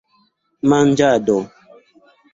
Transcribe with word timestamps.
manĝado 0.71 1.37